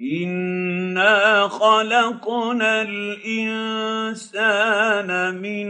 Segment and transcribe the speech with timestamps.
[0.00, 4.28] انا خلقنا الانسان
[5.34, 5.68] من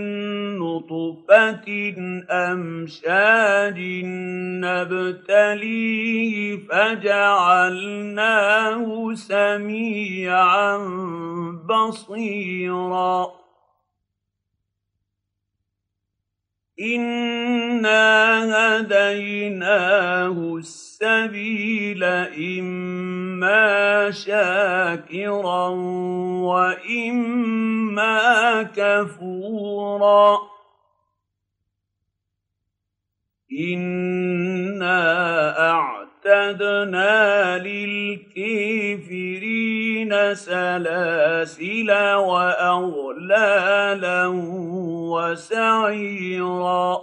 [0.58, 1.94] نطفه
[2.30, 3.78] امشاج
[4.66, 8.04] نبتليه فجعلناه
[9.14, 10.76] سميعا
[11.68, 13.45] بصيرا
[16.80, 18.04] انا
[18.52, 25.68] هديناه السبيل اما شاكرا
[26.44, 28.16] واما
[28.62, 30.38] كفورا
[33.52, 35.16] أنا
[36.27, 38.35] أعتدنا للكافرين
[40.35, 44.27] سلاسل وأغلالا
[45.13, 47.02] وسعيرا.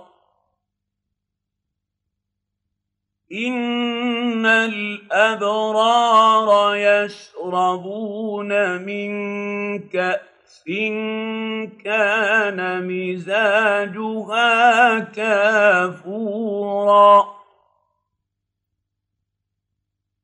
[3.34, 9.10] إن الأبرار يشربون من
[9.80, 10.64] كأس
[11.84, 17.33] كان مزاجها كافورا.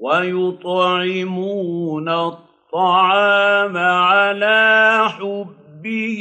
[0.00, 1.68] ويطعمون
[2.08, 6.20] الطعام على حبه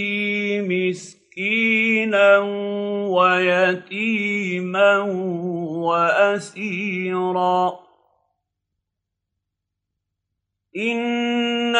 [0.69, 2.37] مسكينا
[3.07, 4.97] ويتيما
[5.87, 7.79] وأسيرا.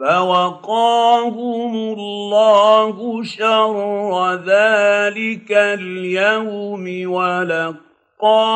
[0.00, 7.10] فوقاهم الله شر ذلك اليوم
[8.20, 8.48] ولقاهم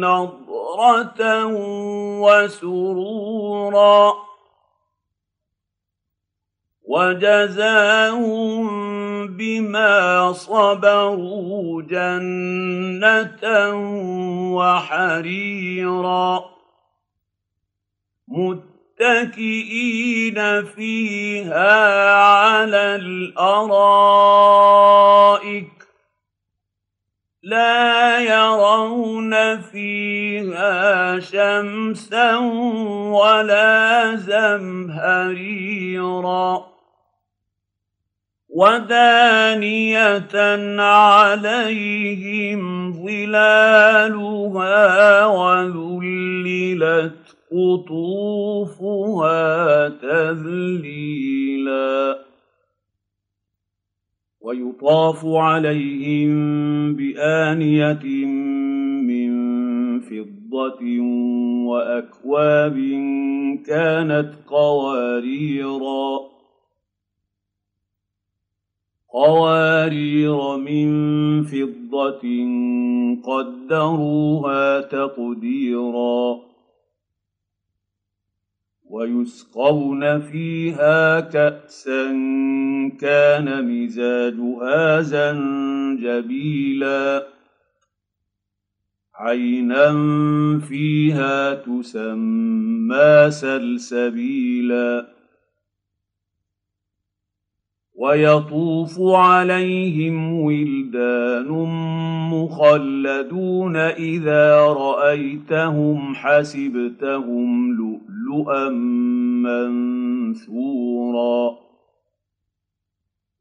[0.00, 1.44] نضرة
[2.20, 4.12] وسرورا.
[6.88, 8.66] وجزاهم
[9.26, 13.44] بما صبروا جنة
[14.56, 16.44] وحريرا.
[19.00, 23.52] متكئين فيها على الأرائك
[27.42, 32.36] لا يرون فيها شمسا
[33.12, 35.12] ولا زمهريرا
[38.48, 40.28] ودانية
[40.78, 44.06] عليهم ظلالها
[45.26, 49.08] وذللت قطوفها
[49.88, 51.52] تذليلا.
[54.40, 56.32] ويطاف عليهم
[56.94, 58.26] بآنية
[59.06, 59.32] من
[60.00, 61.00] فضة
[61.66, 62.76] وأكواب
[63.66, 66.18] كانت قواريرا.
[69.12, 70.92] قوارير من
[71.42, 72.22] فضة
[73.24, 76.51] قدروها تقديرا.
[78.92, 82.04] ويسقون فيها كأسا
[83.00, 86.52] كان مزاجها زنجبيلا
[89.14, 89.92] عينا
[90.68, 95.06] فيها تسمى سلسبيلا
[97.94, 101.48] ويطوف عليهم ولدان
[102.42, 108.68] مخلدون اذا رايتهم حسبتهم لؤلؤا
[110.32, 111.62] مَّنثُورًا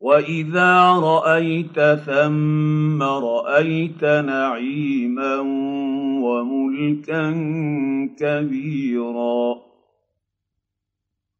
[0.01, 5.39] وَإِذَا رَأَيْتَ ثَمَّ رَأَيْتَ نَعِيمًا
[6.25, 7.31] وَمُلْكًا
[8.19, 9.55] كَبِيرًا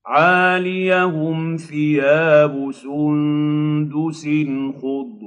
[0.06, 4.28] عَالِيَهُمْ ثِيَابُ سُندُسٍ
[4.81, 5.20] خُضْرٌ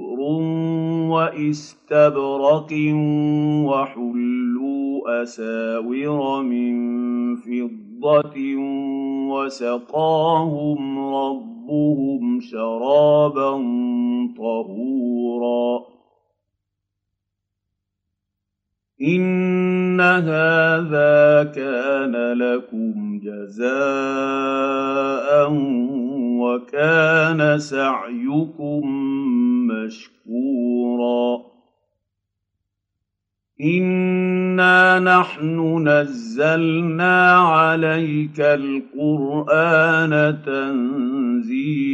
[1.09, 2.71] وَإِسْتَبْرَقٍ
[3.65, 6.75] وَحُلُّوا أَسَاوِرَ مِن
[7.35, 8.55] فِضَّةٍ
[9.29, 13.51] وَسَقَاهُمْ رَبُّهُمْ شَرَابًا
[14.37, 15.85] طَهُورًا.
[19.01, 23.65] إِنَّ هَٰذَا كَانَ لَكُمْ جَزَاءً
[26.39, 28.83] وَكَانَ سَعْيُكُم
[29.85, 31.45] مَّشْكُورًا
[33.61, 40.13] إِنَّا نَحْنُ نَزَّلْنَا عَلَيْكَ الْقُرْآنَ
[40.45, 41.85] تَنزِيلًا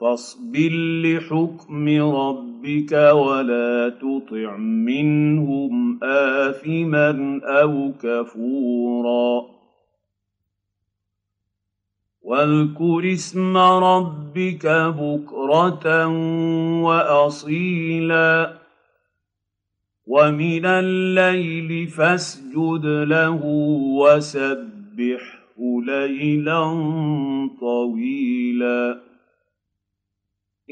[0.00, 0.72] فَاصْبِرْ
[1.04, 9.57] لِحُكْمِ رَبِّكَ وَلَا تُطِعْ مِنْهُمْ آثِمًا أَوْ كَفُورًا
[12.28, 16.06] وَاذْكُرِ اسْمَ رَبِّكَ بُكْرَةً
[16.82, 18.52] وَأَصِيلًا.
[20.06, 23.40] وَمِنَ اللَّيْلِ فَاسْجُدْ لَهُ
[24.00, 26.64] وَسَبِّحْهُ لَيْلًا
[27.60, 28.98] طَوِيلًا.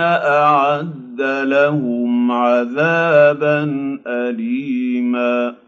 [0.00, 3.62] أَعَدَّ لَهُمْ عَذَابًا
[4.06, 5.63] أَلِيمًا